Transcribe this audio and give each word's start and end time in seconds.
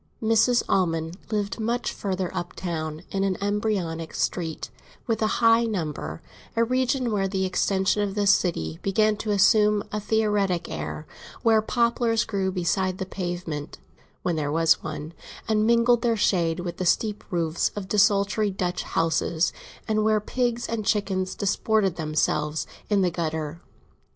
Mrs. 0.19 0.63
Almond 0.67 1.15
lived 1.29 1.59
much 1.59 1.93
farther 1.93 2.35
up 2.35 2.53
town, 2.53 3.03
in 3.11 3.23
an 3.23 3.37
embryonic 3.39 4.15
street 4.15 4.71
with 5.05 5.21
a 5.21 5.27
high 5.43 5.65
number—a 5.65 6.63
region 6.63 7.11
where 7.11 7.27
the 7.27 7.45
extension 7.45 8.01
of 8.01 8.15
the 8.15 8.25
city 8.25 8.79
began 8.81 9.15
to 9.17 9.29
assume 9.29 9.83
a 9.91 9.99
theoretic 9.99 10.67
air, 10.71 11.05
where 11.43 11.61
poplars 11.61 12.25
grew 12.25 12.51
beside 12.51 12.97
the 12.97 13.05
pavement 13.05 13.77
(when 14.23 14.35
there 14.37 14.51
was 14.51 14.81
one), 14.81 15.13
and 15.47 15.67
mingled 15.67 16.01
their 16.01 16.17
shade 16.17 16.61
with 16.61 16.77
the 16.77 16.85
steep 16.87 17.23
roofs 17.29 17.69
of 17.75 17.87
desultory 17.87 18.49
Dutch 18.49 18.81
houses, 18.81 19.53
and 19.87 20.03
where 20.03 20.19
pigs 20.19 20.65
and 20.67 20.83
chickens 20.83 21.35
disported 21.35 21.95
themselves 21.97 22.65
in 22.89 23.03
the 23.03 23.11
gutter. 23.11 23.61